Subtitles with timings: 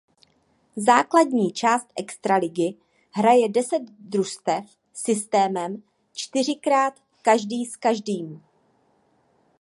[0.75, 2.75] Základní část extraligy
[3.11, 8.43] hraje deset družstev systémem čtyřikrát každý s každým.